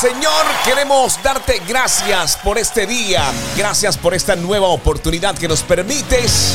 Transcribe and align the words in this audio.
Señor, 0.00 0.44
queremos 0.66 1.18
darte 1.22 1.62
gracias 1.66 2.36
por 2.44 2.58
este 2.58 2.86
día. 2.86 3.24
Gracias 3.56 3.96
por 3.96 4.12
esta 4.12 4.36
nueva 4.36 4.68
oportunidad 4.68 5.34
que 5.38 5.48
nos 5.48 5.62
permites 5.62 6.52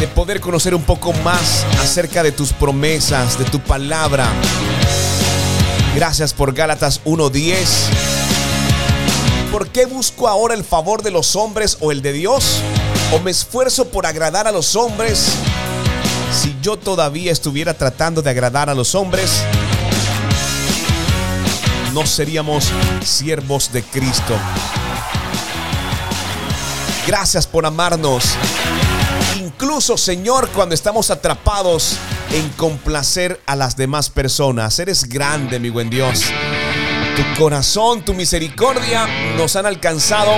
de 0.00 0.08
poder 0.08 0.40
conocer 0.40 0.74
un 0.74 0.82
poco 0.82 1.12
más 1.12 1.66
acerca 1.82 2.22
de 2.22 2.32
tus 2.32 2.54
promesas, 2.54 3.38
de 3.38 3.44
tu 3.44 3.60
palabra. 3.60 4.26
Gracias 5.94 6.32
por 6.32 6.54
Gálatas 6.54 7.04
1.10. 7.04 7.66
¿Por 9.50 9.68
qué 9.68 9.84
busco 9.84 10.26
ahora 10.26 10.54
el 10.54 10.64
favor 10.64 11.02
de 11.02 11.10
los 11.10 11.36
hombres 11.36 11.76
o 11.80 11.92
el 11.92 12.00
de 12.00 12.14
Dios? 12.14 12.62
¿O 13.12 13.18
me 13.18 13.30
esfuerzo 13.30 13.88
por 13.88 14.06
agradar 14.06 14.48
a 14.48 14.52
los 14.52 14.74
hombres? 14.74 15.34
Si 16.32 16.56
yo 16.62 16.78
todavía 16.78 17.30
estuviera 17.30 17.74
tratando 17.74 18.22
de 18.22 18.30
agradar 18.30 18.70
a 18.70 18.74
los 18.74 18.94
hombres, 18.94 19.44
no 21.92 22.06
seríamos 22.06 22.70
siervos 23.04 23.72
de 23.72 23.82
Cristo. 23.82 24.36
Gracias 27.06 27.46
por 27.46 27.66
amarnos. 27.66 28.36
Incluso, 29.38 29.96
Señor, 29.96 30.48
cuando 30.50 30.74
estamos 30.74 31.10
atrapados 31.10 31.96
en 32.32 32.48
complacer 32.50 33.40
a 33.46 33.56
las 33.56 33.76
demás 33.76 34.10
personas. 34.10 34.78
Eres 34.78 35.08
grande, 35.08 35.58
mi 35.58 35.70
buen 35.70 35.90
Dios. 35.90 36.22
Tu 37.16 37.40
corazón, 37.40 38.04
tu 38.04 38.14
misericordia 38.14 39.06
nos 39.36 39.56
han 39.56 39.66
alcanzado 39.66 40.32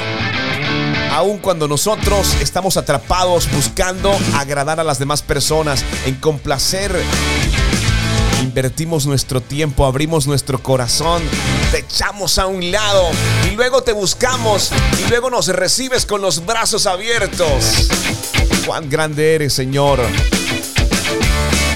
aun 1.12 1.38
cuando 1.38 1.68
nosotros 1.68 2.34
estamos 2.40 2.76
atrapados 2.76 3.48
buscando 3.52 4.12
agradar 4.34 4.80
a 4.80 4.84
las 4.84 4.98
demás 4.98 5.22
personas, 5.22 5.84
en 6.06 6.16
complacer 6.16 6.92
invertimos 8.44 9.06
nuestro 9.06 9.40
tiempo, 9.40 9.86
abrimos 9.86 10.26
nuestro 10.26 10.62
corazón, 10.62 11.22
te 11.72 11.78
echamos 11.78 12.38
a 12.38 12.46
un 12.46 12.70
lado 12.70 13.10
y 13.50 13.56
luego 13.56 13.82
te 13.82 13.92
buscamos 13.92 14.70
y 15.04 15.08
luego 15.08 15.30
nos 15.30 15.48
recibes 15.48 16.06
con 16.06 16.20
los 16.20 16.44
brazos 16.44 16.86
abiertos. 16.86 17.88
Cuán 18.66 18.88
grande 18.88 19.34
eres, 19.34 19.54
Señor. 19.54 20.00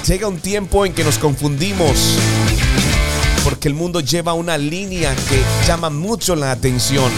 Llega 0.07 0.27
un 0.27 0.39
tiempo 0.39 0.85
en 0.85 0.93
que 0.93 1.03
nos 1.03 1.17
confundimos 1.17 1.97
porque 3.43 3.67
el 3.67 3.73
mundo 3.73 3.99
lleva 3.99 4.33
una 4.33 4.57
línea 4.57 5.13
que 5.15 5.41
llama 5.67 5.89
mucho 5.89 6.35
la 6.35 6.51
atención 6.51 7.11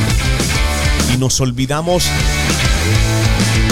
y 1.14 1.18
nos 1.18 1.40
olvidamos 1.42 2.06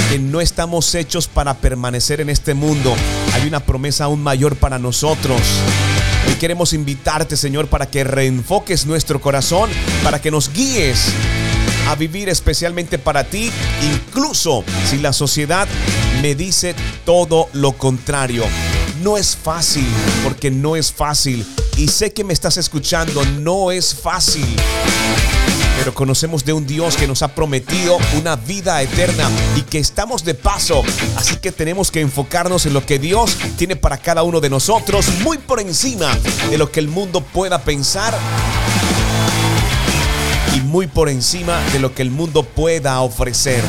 que 0.10 0.20
no 0.20 0.42
estamos 0.42 0.94
hechos 0.96 1.28
para 1.28 1.54
permanecer 1.54 2.20
en 2.20 2.30
este 2.30 2.54
mundo. 2.54 2.96
Hay 3.40 3.48
una 3.48 3.62
promesa 3.62 4.06
aún 4.06 4.22
mayor 4.22 4.58
para 4.58 4.80
nosotros. 4.80 5.42
Hoy 6.28 6.34
queremos 6.36 6.74
invitarte, 6.74 7.38
Señor, 7.38 7.68
para 7.68 7.90
que 7.90 8.04
reenfoques 8.04 8.86
nuestro 8.86 9.22
corazón, 9.22 9.70
para 10.04 10.22
que 10.22 10.30
nos 10.30 10.52
guíes 10.52 11.14
a 11.88 11.96
vivir 11.96 12.28
especialmente 12.28 13.00
para 13.00 13.24
ti, 13.24 13.50
incluso 13.94 14.66
si 14.90 14.98
la 14.98 15.14
sociedad 15.14 15.68
me 16.22 16.36
dice 16.36 16.76
todo 17.06 17.48
lo 17.54 17.72
contrario. 17.72 18.44
No 19.04 19.18
es 19.18 19.38
fácil, 19.38 19.88
porque 20.24 20.52
no 20.52 20.76
es 20.76 20.92
fácil. 20.92 21.46
Y 21.78 21.88
sé 21.88 22.12
que 22.12 22.26
me 22.26 22.34
estás 22.34 22.58
escuchando, 22.58 23.24
no 23.40 23.72
es 23.72 23.96
fácil 23.96 24.46
pero 25.80 25.94
conocemos 25.94 26.44
de 26.44 26.52
un 26.52 26.68
Dios 26.68 26.98
que 26.98 27.08
nos 27.08 27.24
ha 27.24 27.30
prometido 27.30 27.98
una 28.20 28.36
vida 28.36 28.82
eterna 28.82 29.30
y 29.56 29.62
que 29.62 29.80
estamos 29.80 30.26
de 30.26 30.34
paso. 30.34 30.84
Así 31.16 31.38
que 31.38 31.54
tenemos 31.54 31.90
que 31.90 32.02
enfocarnos 32.02 32.66
en 32.66 32.74
lo 32.74 32.86
que 32.86 33.00
Dios 33.00 33.38
tiene 33.58 33.78
para 33.78 33.98
cada 33.98 34.24
uno 34.24 34.42
de 34.42 34.50
nosotros, 34.50 35.08
muy 35.24 35.38
por 35.38 35.62
encima 35.62 36.14
de 36.50 36.58
lo 36.58 36.70
que 36.70 36.82
el 36.82 36.90
mundo 36.90 37.22
pueda 37.22 37.60
pensar 37.60 38.14
y 40.54 40.60
muy 40.60 40.88
por 40.88 41.08
encima 41.08 41.62
de 41.72 41.80
lo 41.80 41.96
que 41.96 42.02
el 42.02 42.12
mundo 42.12 42.44
pueda 42.44 43.00
ofrecer. 43.00 43.64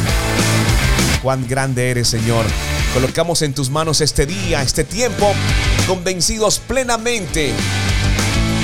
Cuán 1.22 1.47
grande 1.47 1.90
eres, 1.90 2.08
Señor. 2.08 2.45
Colocamos 2.92 3.40
en 3.42 3.55
tus 3.55 3.70
manos 3.70 4.01
este 4.01 4.27
día, 4.27 4.63
este 4.63 4.83
tiempo, 4.83 5.33
convencidos 5.86 6.58
plenamente 6.58 7.55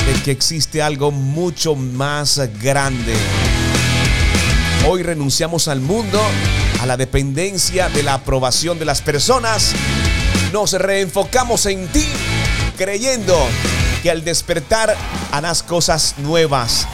de 0.06 0.22
que 0.22 0.30
existe 0.30 0.82
algo 0.82 1.10
mucho 1.10 1.74
más 1.74 2.40
grande. 2.62 3.14
Hoy 4.88 5.02
renunciamos 5.02 5.66
al 5.66 5.80
mundo, 5.80 6.20
a 6.80 6.86
la 6.86 6.96
dependencia 6.96 7.88
de 7.88 8.04
la 8.04 8.14
aprobación 8.14 8.78
de 8.78 8.84
las 8.84 9.02
personas. 9.02 9.72
Nos 10.52 10.74
reenfocamos 10.74 11.66
en 11.66 11.88
ti, 11.88 12.06
creyendo 12.76 13.36
que 14.04 14.12
al 14.12 14.24
despertar 14.24 14.96
harás 15.32 15.64
cosas 15.64 16.14
nuevas, 16.18 16.86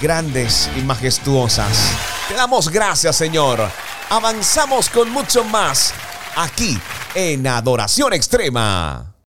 grandes 0.00 0.70
y 0.76 0.82
majestuosas. 0.82 1.76
Te 2.28 2.34
damos 2.34 2.68
gracias, 2.68 3.16
Señor. 3.16 3.68
Avanzamos 4.10 4.88
con 4.88 5.10
mucho 5.10 5.42
más 5.42 5.92
aquí 6.36 6.78
en 7.16 7.48
Adoración 7.48 8.12
Extrema. 8.12 9.09